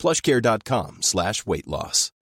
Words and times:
plushcare.com 0.00 1.02
slash 1.02 1.42
weight 1.46 1.66
loss. 1.66 2.12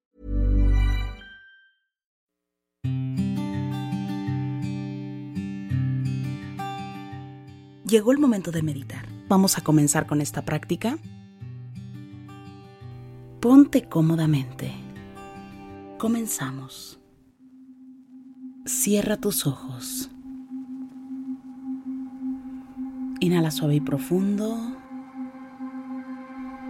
Llegó 7.88 8.12
el 8.12 8.18
momento 8.18 8.50
de 8.50 8.62
meditar. 8.62 9.06
Vamos 9.28 9.56
a 9.56 9.62
comenzar 9.62 10.06
con 10.06 10.20
esta 10.20 10.44
práctica. 10.44 10.98
Ponte 13.40 13.88
cómodamente. 13.88 14.72
Comenzamos. 15.96 17.00
Cierra 18.66 19.16
tus 19.16 19.46
ojos. 19.46 20.10
Inhala 23.20 23.50
suave 23.50 23.76
y 23.76 23.80
profundo. 23.80 24.76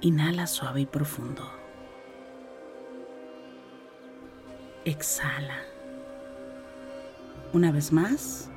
Inhala 0.00 0.46
suave 0.46 0.82
y 0.82 0.86
profundo. 0.86 1.42
Exhala. 4.84 5.62
Una 7.54 7.72
vez 7.72 7.92
más, 7.92 8.50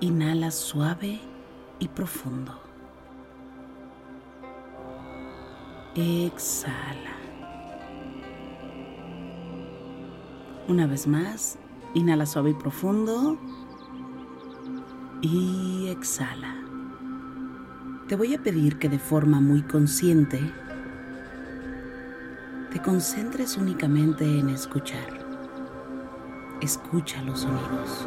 inhala 0.00 0.50
suave 0.50 1.20
y 1.78 1.88
profundo. 1.88 2.60
Exhala. 5.94 7.16
Una 10.68 10.86
vez 10.86 11.06
más, 11.06 11.58
inhala 11.94 12.26
suave 12.26 12.50
y 12.50 12.54
profundo. 12.54 13.38
Y 15.22 15.88
exhala. 15.88 16.67
Te 18.08 18.16
voy 18.16 18.34
a 18.34 18.38
pedir 18.38 18.78
que 18.78 18.88
de 18.88 18.98
forma 18.98 19.38
muy 19.38 19.60
consciente 19.60 20.40
te 22.72 22.80
concentres 22.80 23.58
únicamente 23.58 24.24
en 24.24 24.48
escuchar. 24.48 25.06
Escucha 26.62 27.20
los 27.24 27.40
sonidos. 27.40 28.06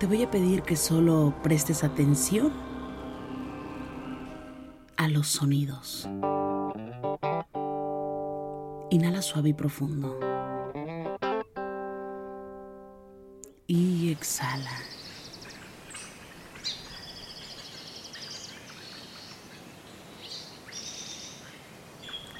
Te 0.00 0.06
voy 0.08 0.24
a 0.24 0.30
pedir 0.32 0.62
que 0.62 0.74
solo 0.74 1.32
prestes 1.44 1.84
atención 1.84 2.71
sonidos. 5.28 6.08
Inhala 8.90 9.22
suave 9.22 9.50
y 9.50 9.54
profundo. 9.54 10.18
Y 13.66 14.10
exhala. 14.10 14.70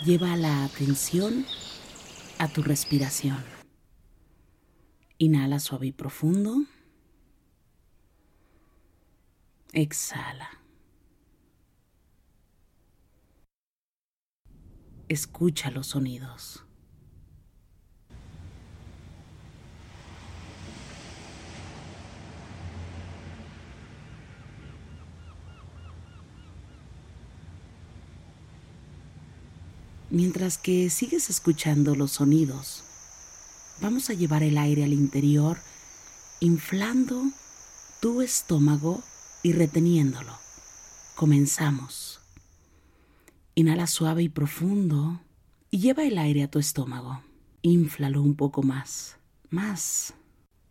Lleva 0.04 0.36
la 0.36 0.64
atención 0.64 1.46
a 2.38 2.48
tu 2.48 2.62
respiración. 2.62 3.44
Inhala 5.18 5.60
suave 5.60 5.86
y 5.86 5.92
profundo. 5.92 6.64
Exhala. 9.72 10.61
Escucha 15.12 15.70
los 15.70 15.88
sonidos. 15.88 16.64
Mientras 30.08 30.56
que 30.56 30.88
sigues 30.88 31.28
escuchando 31.28 31.94
los 31.94 32.12
sonidos, 32.12 32.82
vamos 33.82 34.08
a 34.08 34.14
llevar 34.14 34.42
el 34.42 34.56
aire 34.56 34.82
al 34.82 34.94
interior, 34.94 35.58
inflando 36.40 37.22
tu 38.00 38.22
estómago 38.22 39.02
y 39.42 39.52
reteniéndolo. 39.52 40.32
Comenzamos. 41.16 42.21
Inhala 43.54 43.86
suave 43.86 44.22
y 44.22 44.28
profundo 44.30 45.20
y 45.70 45.78
lleva 45.78 46.04
el 46.04 46.16
aire 46.16 46.42
a 46.42 46.50
tu 46.50 46.58
estómago. 46.58 47.20
Inflalo 47.60 48.22
un 48.22 48.34
poco 48.34 48.62
más, 48.62 49.18
más. 49.50 50.14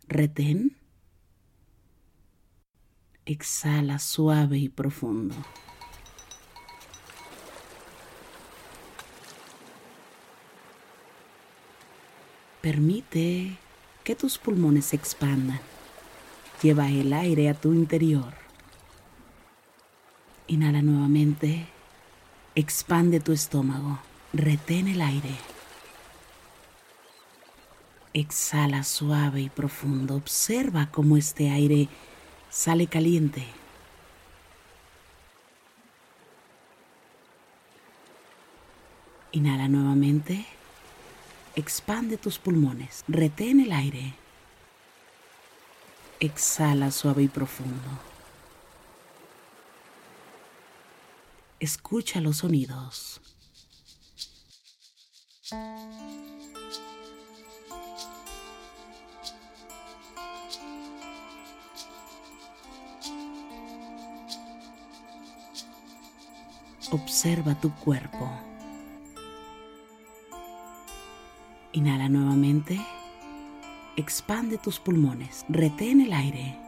Retén. 0.08 0.76
Exhala 3.24 4.00
suave 4.00 4.58
y 4.58 4.68
profundo. 4.68 5.36
Permite 12.60 13.58
que 14.02 14.16
tus 14.16 14.38
pulmones 14.38 14.86
se 14.86 14.96
expandan. 14.96 15.60
Lleva 16.62 16.88
el 16.90 17.12
aire 17.12 17.48
a 17.48 17.54
tu 17.54 17.72
interior. 17.72 18.34
Inhala 20.48 20.82
nuevamente. 20.82 21.71
Expande 22.54 23.18
tu 23.18 23.32
estómago. 23.32 23.98
Retén 24.34 24.86
el 24.86 25.00
aire. 25.00 25.34
Exhala 28.12 28.84
suave 28.84 29.40
y 29.40 29.48
profundo. 29.48 30.16
Observa 30.16 30.90
cómo 30.90 31.16
este 31.16 31.48
aire 31.48 31.88
sale 32.50 32.88
caliente. 32.88 33.46
Inhala 39.32 39.66
nuevamente. 39.68 40.44
Expande 41.56 42.18
tus 42.18 42.38
pulmones. 42.38 43.02
Retén 43.08 43.60
el 43.60 43.72
aire. 43.72 44.12
Exhala 46.20 46.90
suave 46.90 47.22
y 47.22 47.28
profundo. 47.28 48.11
escucha 51.62 52.20
los 52.20 52.38
sonidos. 52.38 53.20
Observa 66.90 67.54
tu 67.54 67.72
cuerpo. 67.76 68.28
Inhala 71.72 72.08
nuevamente. 72.08 72.80
Expande 73.96 74.58
tus 74.58 74.80
pulmones. 74.80 75.44
Retén 75.48 76.00
el 76.00 76.12
aire. 76.12 76.58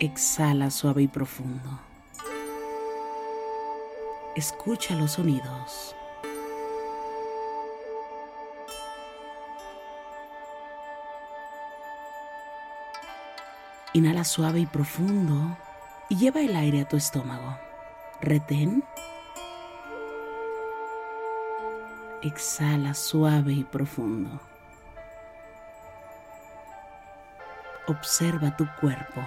Exhala 0.00 0.70
suave 0.70 1.02
y 1.04 1.08
profundo. 1.08 1.93
Escucha 4.36 4.96
los 4.96 5.12
sonidos. 5.12 5.94
Inhala 13.92 14.24
suave 14.24 14.58
y 14.58 14.66
profundo 14.66 15.56
y 16.08 16.16
lleva 16.16 16.40
el 16.40 16.56
aire 16.56 16.80
a 16.80 16.88
tu 16.88 16.96
estómago. 16.96 17.56
Retén. 18.20 18.82
Exhala 22.20 22.92
suave 22.94 23.52
y 23.52 23.62
profundo. 23.62 24.40
Observa 27.86 28.56
tu 28.56 28.66
cuerpo. 28.80 29.20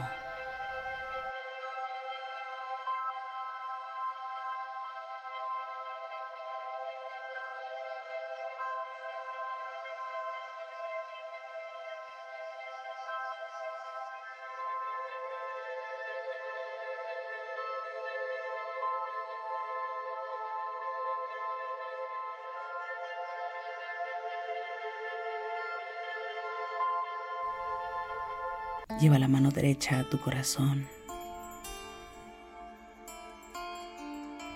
Lleva 29.00 29.19
la 29.19 29.28
mano 29.28 29.51
derecha 29.51 30.00
a 30.00 30.10
tu 30.10 30.19
corazón. 30.19 30.88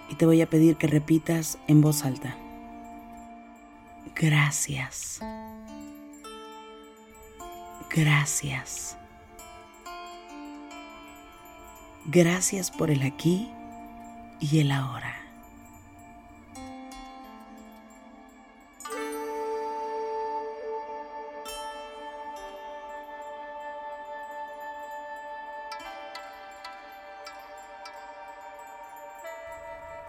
Y 0.10 0.16
te 0.16 0.26
voy 0.26 0.42
a 0.42 0.50
pedir 0.50 0.78
que 0.78 0.88
repitas 0.88 1.60
en 1.68 1.82
voz 1.82 2.04
alta. 2.04 2.36
Gracias. 4.16 5.20
Gracias. 7.90 8.98
Gracias 12.06 12.72
por 12.72 12.90
el 12.90 13.04
aquí 13.04 13.52
y 14.40 14.60
el 14.60 14.72
ahora. 14.72 15.21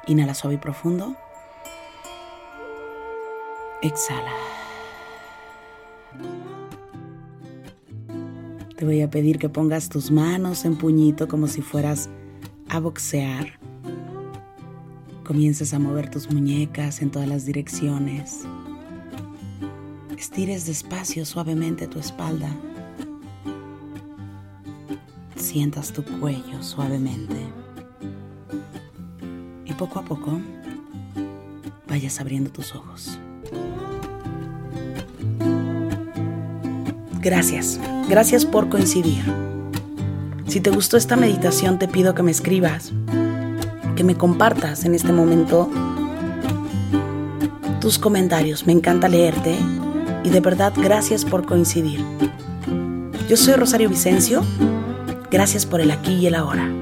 Inhala 0.06 0.34
suave 0.34 0.56
y 0.56 0.58
profundo. 0.58 1.16
Exhala. 3.82 4.32
Te 8.76 8.84
voy 8.84 9.00
a 9.00 9.10
pedir 9.10 9.38
que 9.38 9.48
pongas 9.48 9.88
tus 9.88 10.10
manos 10.10 10.64
en 10.64 10.76
puñito 10.76 11.28
como 11.28 11.46
si 11.46 11.62
fueras 11.62 12.10
a 12.68 12.80
boxear. 12.80 13.60
Comiences 15.24 15.72
a 15.72 15.78
mover 15.78 16.10
tus 16.10 16.32
muñecas 16.32 17.00
en 17.00 17.10
todas 17.10 17.28
las 17.28 17.46
direcciones. 17.46 18.40
Estires 20.18 20.66
despacio, 20.66 21.24
suavemente 21.24 21.86
tu 21.86 22.00
espalda. 22.00 22.48
Sientas 25.36 25.92
tu 25.92 26.02
cuello 26.18 26.62
suavemente 26.62 27.61
poco 29.86 29.98
a 29.98 30.02
poco 30.04 30.40
vayas 31.88 32.20
abriendo 32.20 32.50
tus 32.50 32.72
ojos. 32.72 33.18
Gracias, 37.20 37.80
gracias 38.08 38.46
por 38.46 38.68
coincidir. 38.68 39.24
Si 40.46 40.60
te 40.60 40.70
gustó 40.70 40.96
esta 40.96 41.16
meditación 41.16 41.80
te 41.80 41.88
pido 41.88 42.14
que 42.14 42.22
me 42.22 42.30
escribas, 42.30 42.92
que 43.96 44.04
me 44.04 44.14
compartas 44.14 44.84
en 44.84 44.94
este 44.94 45.12
momento 45.12 45.68
tus 47.80 47.98
comentarios. 47.98 48.64
Me 48.68 48.72
encanta 48.72 49.08
leerte 49.08 49.56
y 50.22 50.30
de 50.30 50.38
verdad 50.38 50.72
gracias 50.76 51.24
por 51.24 51.44
coincidir. 51.44 52.04
Yo 53.28 53.36
soy 53.36 53.54
Rosario 53.54 53.88
Vicencio, 53.88 54.44
gracias 55.28 55.66
por 55.66 55.80
el 55.80 55.90
aquí 55.90 56.12
y 56.14 56.26
el 56.26 56.36
ahora. 56.36 56.81